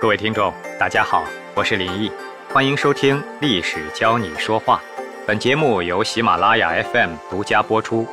[0.00, 1.24] 各位听众，大家好，
[1.56, 2.08] 我是林毅，
[2.50, 4.80] 欢迎收听《历史教你说话》。
[5.26, 8.06] 本节目由喜马拉雅 FM 独家播出。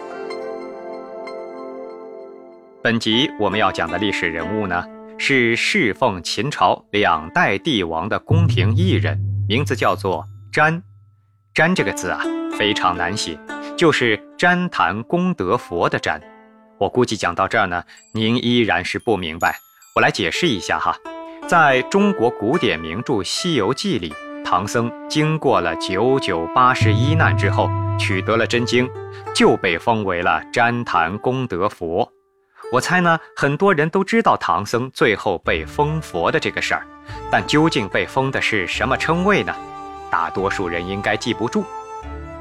[2.82, 4.84] 本集我们要讲的历史人物呢，
[5.20, 10.82] 是侍奉秦朝两代帝王的宫廷艺人，名字叫做詹。
[11.54, 12.20] 詹这个字啊，
[12.58, 13.38] 非常难写，
[13.78, 16.20] 就是詹坛功德佛的詹。
[16.80, 19.60] 我估计讲到这儿呢，您依然是不明白，
[19.96, 20.98] 我来解释一下哈。
[21.48, 24.12] 在中国古典名著《西游记》里，
[24.44, 28.90] 唐僧经过了九九八十一难之后，取得了真经，
[29.36, 32.12] 就被封为了旃檀功德佛。
[32.72, 36.84] 我猜呢，很多人都知道唐僧最后被封佛的这个事儿，
[37.30, 39.54] 但究竟被封的是什么称谓呢？
[40.10, 41.64] 大多数人应该记不住。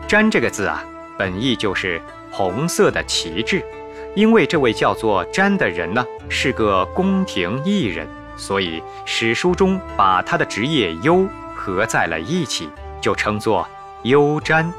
[0.09, 0.83] 旃这个字啊，
[1.19, 2.01] 本意就是
[2.31, 3.63] 红色的旗帜，
[4.15, 8.09] 因为这位叫做瞻的人呢，是个宫廷艺人。
[8.37, 12.69] 所以史书中把他的职业优合在了一起，
[13.01, 13.67] 就称作
[14.03, 14.71] 优瞻。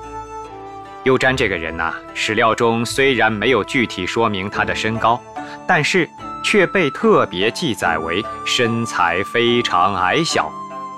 [1.04, 5.22] 优瞻这个人呐，史料中虽然没有具体说明他的身高，
[5.68, 6.10] 但是
[6.44, 10.52] 却被特别记载为身材非常矮小。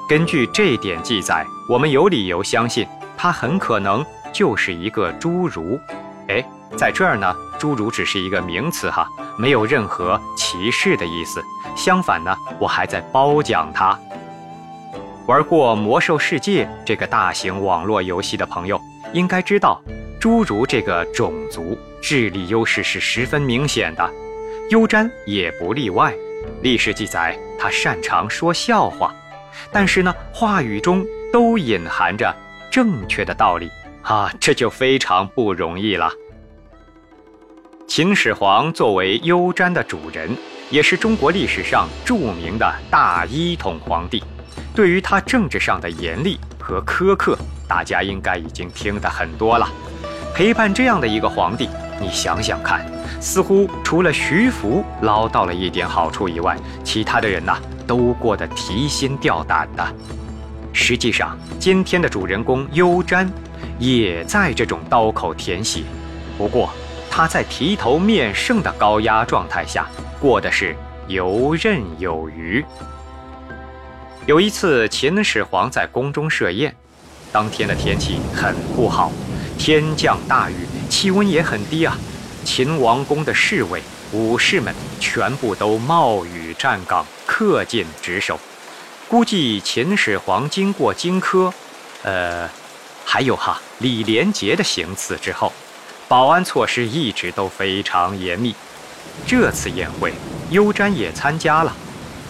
[0.07, 5.79] 根据这点记载，我们有理由相信他很可能就是一个侏儒。
[6.27, 6.43] 哎，
[6.77, 9.07] 在这儿呢，侏儒只是一个名词哈。
[9.37, 11.43] 没有任何歧视的意思，
[11.75, 13.97] 相反呢，我还在褒奖他。
[15.27, 18.81] 玩过《魔兽世界》这个大型网络游戏的朋友
[19.13, 19.79] 应该知道，
[20.19, 24.09] 侏儒这个种族智力优势是十分明显的，
[24.71, 26.13] 优瞻也不例外。
[26.61, 29.13] 历史记载他擅长说笑话，
[29.71, 32.33] 但是呢，话语中都隐含着
[32.71, 33.69] 正确的道理
[34.07, 36.09] 啊，这就非常不容易了。
[37.85, 40.29] 秦始皇作为幽瞻的主人，
[40.69, 44.23] 也是中国历史上著名的大一统皇帝。
[44.73, 49.67] 对于他政治上的严厉和苛刻，大家应该已经听得很多了。
[50.33, 51.67] 陪伴这样的一个皇帝，
[51.99, 52.89] 你想想看，
[53.19, 59.85] 似乎除了徐福捞到了一点好处以外，其他的人呐，都过得提心吊胆的。
[60.71, 63.27] 实际上，今天的主人公幽瞻，
[63.79, 65.83] 也在这种刀口舔血。
[66.37, 66.69] 不过，
[67.09, 69.87] 他在提头面圣的高压状态下
[70.19, 70.75] 过的是
[71.07, 72.63] 游刃有余。
[74.25, 76.75] 有一次，秦始皇在宫中设宴，
[77.31, 79.11] 当天的天气很不好，
[79.57, 80.55] 天降大雨，
[80.89, 81.97] 气温也很低啊。
[82.43, 83.81] 秦王宫的侍卫、
[84.11, 88.39] 武士们全部都冒雨站岗，恪尽职守。
[89.07, 91.51] 估计秦始皇经过荆轲，
[92.03, 92.49] 呃，
[93.09, 95.53] 还有哈李连杰的行刺之后。
[96.09, 98.53] 保安措施一直都非常严密。
[99.25, 100.13] 这次宴会，
[100.49, 101.73] 优瞻也参加了，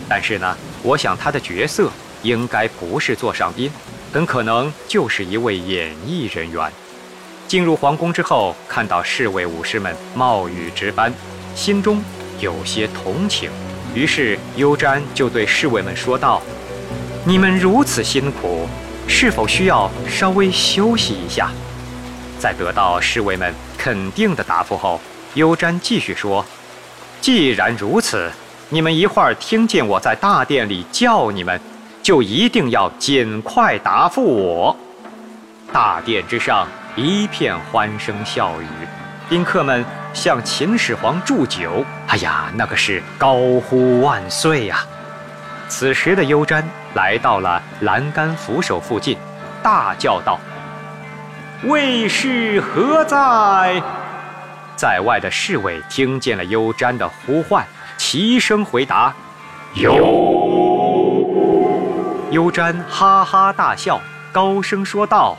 [0.07, 3.71] 但是呢，我想他的角色应该不是座上宾，
[4.13, 6.71] 很可能就是一位演艺人员。
[7.47, 11.11] 进入皇宫之后，看到侍卫武士们冒雨值班，
[11.55, 12.03] 心中
[12.39, 13.49] 有些同情，
[13.95, 16.41] 于是优瞻就对侍卫们说道
[17.25, 18.67] ：“你们如此辛苦，
[19.07, 21.49] 是否需要稍微休息一下？”
[22.37, 23.53] 在得到侍卫们。
[23.79, 24.99] 肯定的答复后，
[25.35, 26.43] 优瞻继续说
[27.21, 28.29] ：“既然如此，
[28.69, 31.61] 你们一会儿听见我在大殿里叫你们，
[32.01, 34.75] 就一定要尽快答复我。”
[35.71, 38.65] 大殿之上一片欢声笑语，
[39.29, 41.85] 宾客们向秦始皇祝酒。
[42.07, 44.83] 哎呀，那个是高呼万岁呀！
[45.69, 46.61] 此时的优瞻
[46.97, 49.15] 来到了栏杆扶手附近，
[49.61, 50.39] 大叫道。
[51.65, 53.79] 卫士何在？
[54.75, 57.63] 在外的侍卫听见了优瞻的呼唤，
[57.97, 59.13] 齐声回答
[59.75, 59.93] ：“有。”
[62.33, 65.37] 优瞻哈哈大笑，高声说道：“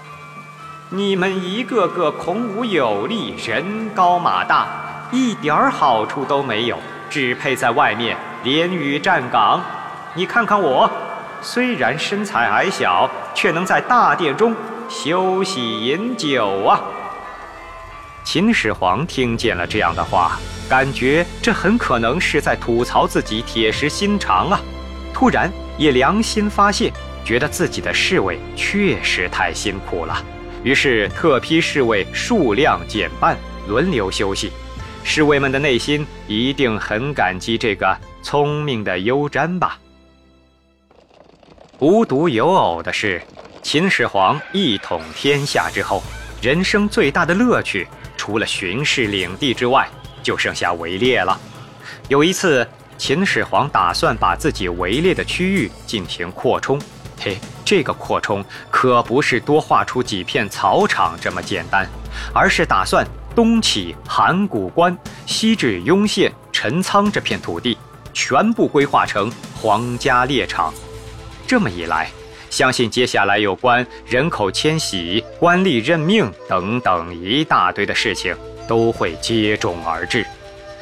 [0.91, 4.69] 你们一个个孔武有力，人高马大，
[5.11, 6.79] 一点儿好处都没有，
[7.11, 9.61] 只配在外面连雨站岗。
[10.15, 10.91] 你看看我，
[11.43, 14.55] 虽然身材矮小，却能在大殿中。”
[14.91, 16.81] 休息饮酒啊！
[18.25, 24.59] 秦始皇听见了这样的话，感觉这很可能是在吐槽自己铁石心肠啊。
[25.13, 26.91] 突然也良心发现，
[27.23, 30.25] 觉得自己的侍卫确实太辛苦了，
[30.63, 33.37] 于是特批侍卫数量减半，
[33.67, 34.51] 轮流休息。
[35.05, 39.79] 侍卫们的内心一定很感激这个聪明的幽瞻吧。
[41.81, 43.23] 无独有偶的是。
[43.63, 46.03] 秦始皇一统天下之后，
[46.41, 47.87] 人生最大的乐趣，
[48.17, 49.87] 除了巡视领地之外，
[50.23, 51.39] 就剩下围猎了。
[52.09, 52.67] 有一次，
[52.97, 56.81] 秦始皇打算把自己围猎的区域进行扩充。
[57.21, 61.87] 嘿，这个扩充可不是多画出几片草场这么简单，
[62.33, 64.97] 而是打算东起函谷关，
[65.27, 67.77] 西至雍县陈仓这片土地，
[68.13, 70.73] 全部规划成皇家猎场。
[71.49, 72.11] 这么一来，
[72.51, 78.37] 相信接下来有关人口迁徙、官吏任命等等一大堆的事情
[78.69, 80.27] 都会接踵而至。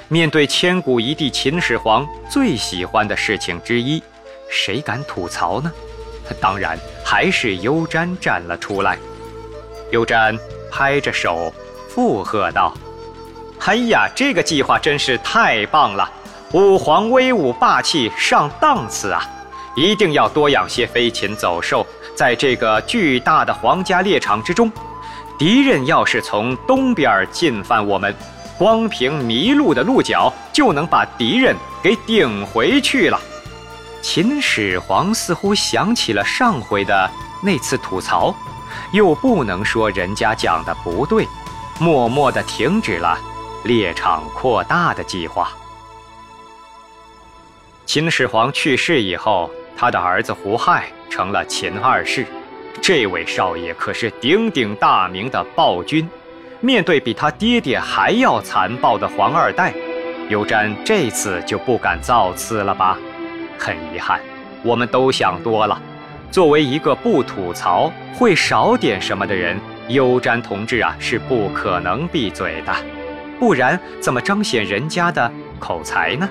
[0.09, 4.03] 面对千古一帝秦始皇最喜欢的事情之一，
[4.51, 5.73] 谁敢吐槽呢？
[6.41, 8.99] 当然还是优瞻站了出来。
[9.93, 10.37] 优瞻
[10.69, 11.55] 拍着手
[11.89, 12.75] 附和道
[13.65, 16.11] ：“哎呀，这个计划真是太棒了！
[16.53, 19.23] 武皇威武霸气上档次啊！
[19.77, 24.73] 一定要多养些飞禽走兽，在这个巨大的皇家猎场之中。
[25.39, 28.15] 敌人要是从东边进犯我们，
[28.57, 33.21] 光凭迷路的鹿角就能把敌人给顶回去了。”
[34.01, 37.11] 秦始皇似乎想起了上回的
[37.43, 38.35] 那次吐槽，
[38.93, 41.29] 又不能说人家讲的不对，
[41.79, 43.19] 默默地停止了
[43.65, 45.51] 猎场扩大的计划。
[47.85, 52.25] 秦始皇去世以后，他的儿子胡亥成了秦二世。
[52.81, 56.09] 这位少爷可是鼎鼎大名的暴君，
[56.61, 59.73] 面对比他爹爹还要残暴的皇二代，
[60.29, 62.99] 尤瞻这次就不敢造次了吧？
[63.59, 64.21] 很遗憾，
[64.63, 65.81] 我们都想多了。
[66.31, 69.59] 作为一个不吐槽、会少点什么的人，
[69.89, 72.75] 优瞻同志啊是不可能闭嘴的，
[73.39, 76.29] 不然怎么彰显人家的口才呢？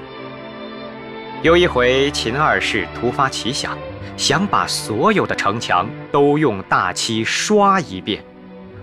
[1.45, 3.77] 有一回，秦二世突发奇想，
[4.17, 8.25] 想把所有的城墙都用大漆刷一遍。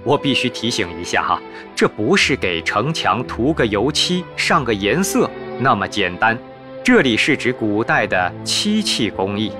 [0.05, 1.41] 我必须提醒一下哈，
[1.75, 5.29] 这不是给城墙涂个油漆、上个颜色
[5.59, 6.39] 那么简单。
[6.85, 9.51] 这里是指古代的漆器工艺，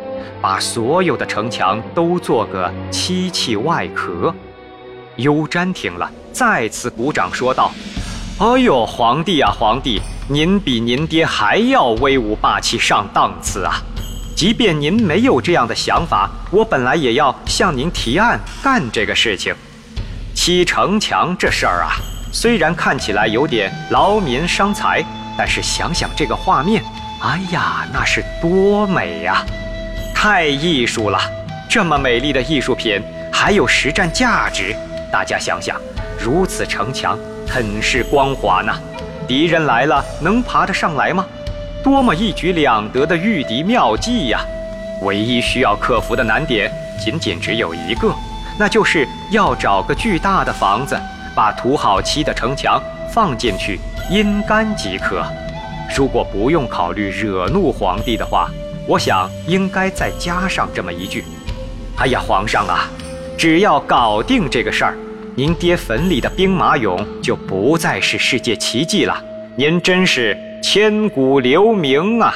[0.41, 4.33] 把所有的城墙都做个漆器外壳。
[5.17, 7.73] 优瞻听了，再次鼓掌说道
[8.39, 13.83] ：“哎呦，皇帝啊，皇帝，您比您爹还要威武霸气上档次啊！
[14.37, 19.53] 即便您没有这样的想法，我本来也要向您提案干这个事情。
[20.35, 21.93] 砌城墙这事儿啊，
[22.33, 25.05] 虽然看起来有点劳民伤财，
[25.37, 26.83] 但是想想这个画面。”
[27.21, 29.45] 哎呀，那是多美呀！
[30.15, 31.19] 太艺术了，
[31.69, 33.03] 这么美丽的艺术品
[33.33, 34.75] 还有实战价值。
[35.13, 35.77] 大家想想，
[36.19, 38.73] 如此城墙很是光滑呢，
[39.27, 41.25] 敌人来了能爬得上来吗？
[41.83, 44.41] 多么一举两得的御敌妙计呀！
[45.03, 48.15] 唯一需要克服的难点仅仅只有一个，
[48.59, 50.97] 那就是要找个巨大的房子，
[51.35, 52.81] 把涂好漆的城墙
[53.13, 53.81] 放进去
[54.11, 55.25] 阴干即可。
[55.97, 58.49] 如果不用考虑惹怒皇帝的话，
[58.87, 61.25] 我想应该再加上这么一句
[61.99, 62.89] ：“哎呀，皇上啊，
[63.37, 64.97] 只要搞定这个事儿，
[65.35, 69.23] 您爹坟里的兵马俑就不再是世界奇迹了。
[69.57, 72.35] 您真是千古留名啊！”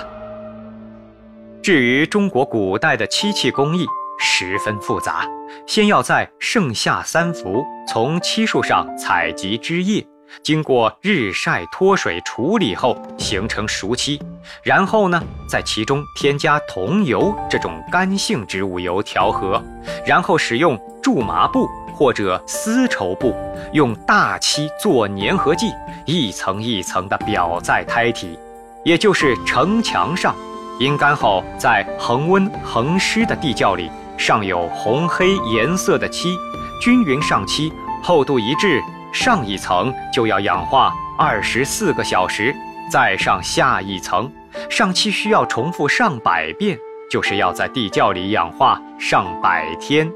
[1.63, 3.85] 至于中国古代的漆器工艺，
[4.19, 5.27] 十分复杂，
[5.67, 10.07] 先要在盛夏三伏从漆树上采集枝叶。
[10.43, 14.21] 经过日晒脱水处理后形成熟漆，
[14.63, 19.63] 然后呢，在其中添加桐油这种干性植物油调和，
[20.05, 23.35] 然后使用苎麻布或者丝绸布，
[23.73, 25.73] 用大漆做粘合剂，
[26.05, 28.39] 一层一层的裱在胎体，
[28.85, 30.37] 也就是城墙上。
[30.79, 36.37] 阴干后，在恒温恒湿的地窖里，上有红黑颜色的漆，
[36.83, 37.73] 均匀上漆，
[38.03, 38.83] 厚度一致。
[39.13, 42.55] 上一层就要氧化二十四个小时，
[42.93, 44.31] 再上下一层，
[44.69, 46.79] 上漆需要重复上百遍，
[47.11, 50.13] 就是要在地窖里氧化上百天。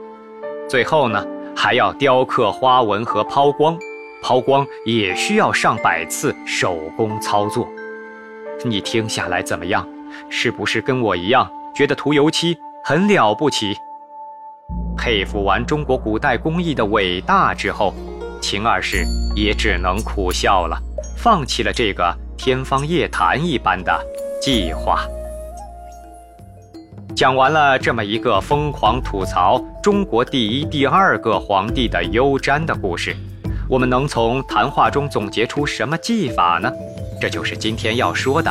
[0.69, 1.25] 最后呢，
[1.57, 3.79] 还要雕刻花纹和抛光，
[4.23, 7.69] 抛光也需要上百次手工操作。
[8.65, 9.87] 你听下来怎么样？
[10.29, 13.77] 是不是跟我一样觉得涂油漆很了不起？
[14.97, 17.95] 佩服完中国古代工艺的伟大之后。
[18.43, 19.05] 秦二世
[19.37, 20.79] 也只能苦笑了，
[21.15, 24.03] 放弃了这个天方夜谭一般的
[24.41, 25.05] 计划。
[27.21, 33.15] 讲完了这么一个疯狂吐槽中国第一、第二个皇帝的优瞻的故事，
[33.69, 36.73] 我们能从谈话中总结出什么技法呢？
[37.21, 38.51] 这就是今天要说的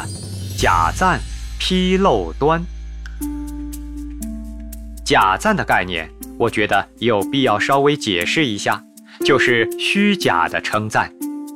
[0.55, 1.19] 假赞
[1.57, 2.61] 披漏端。
[5.03, 6.07] 假赞的概念，
[6.37, 8.83] 我觉得有必要稍微解释一下。
[9.25, 11.11] 就是虚假的称赞，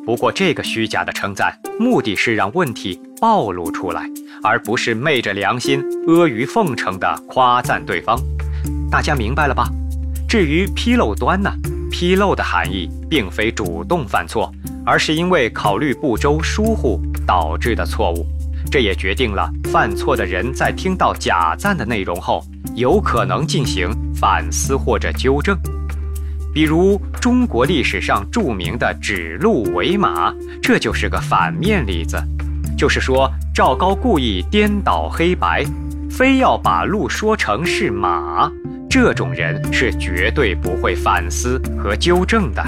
[0.05, 4.03] 不过这个虚假的称赞目的是让问题暴露出来，
[4.43, 8.19] 而不是昧着良心阿谀奉承地夸赞对方。
[8.91, 9.69] 大家明白了吧？
[10.27, 11.50] 至于纰漏端呢？
[11.89, 14.51] 纰漏的含义并非主动犯错，
[14.86, 18.25] 而是因为考虑不周、疏忽导致的错误。
[18.69, 22.43] 这也决定了犯错的人在听到假赞的内容后，
[22.75, 25.57] 有可能进行反思或者纠正。
[26.53, 30.31] 比如中国历史上著名的指鹿为马，
[30.62, 32.22] 这就是个反面例子。
[32.77, 35.65] 就是说，赵高故意颠倒黑白，
[36.12, 38.51] 非要把鹿说成是马。
[38.88, 42.63] 这种人是绝对不会反思和纠正的，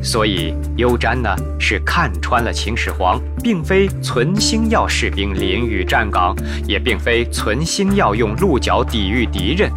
[0.00, 6.36] 所以优瞻呢是看穿了秦始皇，并非存心要士兵淋雨站岗，
[6.68, 9.68] 也并非存心要用鹿角抵御敌人。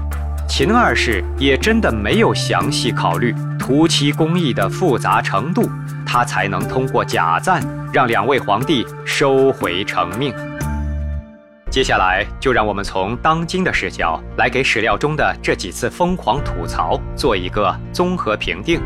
[0.49, 5.69] 秦二世也真的没有详细考虑涂漆工艺的复杂程度，
[6.07, 7.61] 他才能通过假赞
[7.93, 10.33] 让两位皇帝收回成命。
[11.69, 18.81] 接下来，就让我们从当今的视角来给史料中的这几次疯狂吐槽做一个综合评定。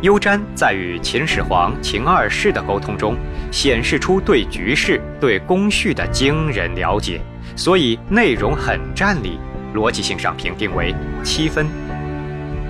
[0.00, 3.14] 优瞻在与秦始皇秦二世的沟通中，
[3.50, 7.20] 显示出对局势、对工序的惊人了解，
[7.54, 9.38] 所以内容很占理，
[9.74, 11.66] 逻辑性上评定为七分。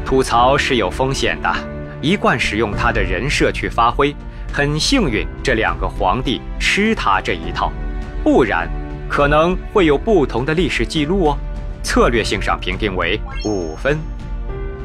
[0.04, 1.54] 吐槽是有风险的，
[2.00, 4.14] 一贯使用他的人设去发挥，
[4.52, 7.73] 很幸运这两个皇帝吃他这一套，
[8.23, 8.68] 不然。
[9.09, 11.38] 可能会有不同的历史记录哦。
[11.82, 13.99] 策略性上评定为五分，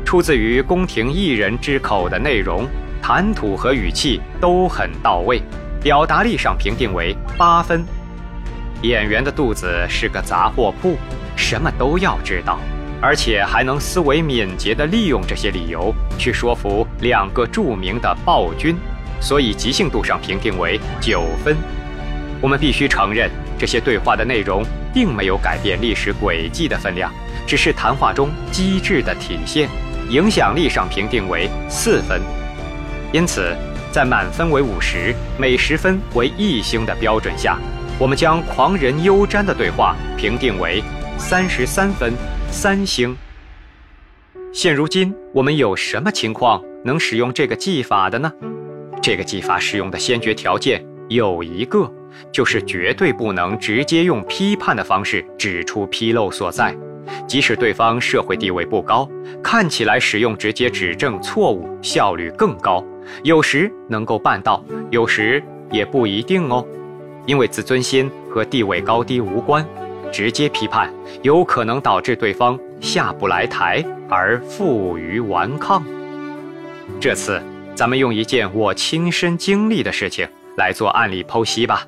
[0.03, 2.67] 出自于宫廷艺人之口的内容，
[3.01, 5.41] 谈吐和语气都很到位。
[5.79, 7.85] 表达力上评定为八分。
[8.81, 10.97] 演员的肚子是个杂货铺，
[11.37, 12.59] 什么都要知道，
[12.99, 18.75] 而且还能思维敏捷地利用这些理由去说服两个著名的暴君，
[19.21, 21.55] 所以即兴度上评定为九分。
[22.41, 23.31] 我们必须承认。
[23.59, 24.63] 这些对话的内容
[24.93, 27.11] 并没有改变历史轨迹的分量，
[27.47, 29.67] 只是谈话中机智的体现。
[30.11, 32.21] 影响力上评定为四分，
[33.11, 33.57] 因此
[33.91, 37.57] 在满分为五十，每十分为一星的标准下，
[37.97, 40.83] 我们将狂人优瞻的对话评定为
[41.17, 42.13] 三十三分，
[42.51, 43.15] 三星。
[44.53, 48.31] 现如今我们有什么情况能使用这个技法的呢？
[49.01, 51.91] 这个技法使用的先决条件有一个。
[52.31, 56.75] 就是绝对不能直接用批判的方式指出纰漏所在，
[57.27, 59.07] 即使对方社会地位不高，
[59.43, 62.83] 看起来使用直接指正错误效率更高，
[63.23, 66.65] 有时能够办到，有时也不一定哦。
[67.27, 69.63] 因为自尊心和地位高低无关，
[70.11, 75.83] 直接批判有可能导致对方下不来台而负隅顽抗。
[76.99, 77.41] 这次
[77.75, 81.85] 咱们用一件我亲身经历的事情来做案例剖析吧。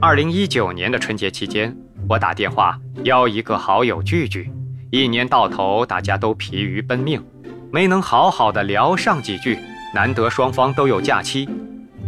[0.00, 1.74] 二零一九年的春节期间，
[2.08, 4.50] 我打电话邀一个好友聚聚。
[4.90, 7.24] 一年到头，大家都疲于奔命，
[7.72, 9.58] 没能好好的聊上几句。
[9.94, 11.48] 难得双方都有假期，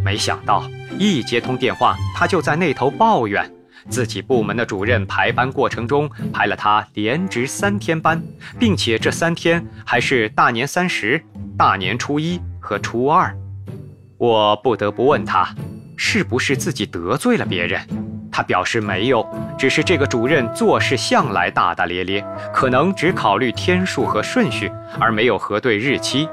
[0.03, 0.63] 没想到
[0.99, 3.49] 一接通电话，他就在那头抱怨，
[3.89, 8.21] 自己部门的主任排班过程中排了他连值三天班，
[8.59, 11.23] 并且这三天还是大年三十、
[11.57, 13.35] 大年初一和初二。
[14.17, 15.47] 我不得不问他。
[15.99, 17.81] 是不是自己得罪了别人？
[18.31, 19.27] 他表示没有，
[19.57, 26.29] 只是这个主任做事向来大大咧咧，可能只考虑天数和顺序，而没有核对日期。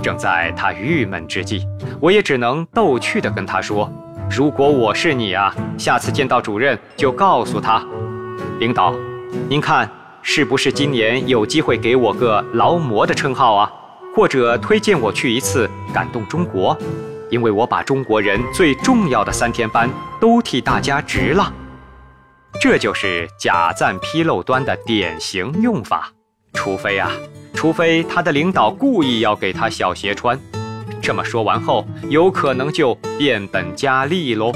[0.00, 1.66] 正在他郁闷之际，
[2.00, 3.92] 我也只能逗趣地跟他说
[4.30, 7.84] ：“如果我是你啊，下次见到主任就告诉他，
[8.60, 8.94] 领导，
[9.48, 9.90] 您看
[10.22, 13.72] 是不是今年有机会给我个劳模的称号啊？
[14.14, 16.78] 或者推荐我去一次感动中国？”
[17.28, 21.52] 因为我把中国人最重要的三天班都替大家值了，
[22.60, 26.12] 这就是假赞披露端的典型用法。
[26.54, 27.10] 除非啊，
[27.52, 30.38] 除非他的领导故意要给他小鞋穿。
[31.02, 34.52] 这么说完后，有可能就变本加厉喽。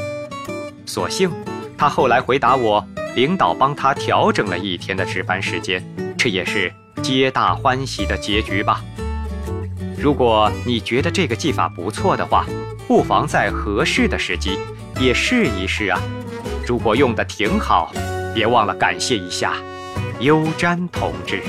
[0.86, 1.30] 所幸
[1.76, 2.86] 他后来回答我，
[3.16, 5.84] 领导帮他调整了一天的值班时间，
[6.16, 6.72] 这也是
[7.02, 8.82] 皆大欢喜的结局吧。
[9.98, 12.44] 如果你觉得这个技法不错的话，
[12.86, 14.58] 不妨在合适的时机
[15.00, 15.98] 也试一试啊。
[16.66, 17.92] 如果用的挺好，
[18.34, 19.54] 别忘了感谢一下
[20.20, 21.42] 优詹同志。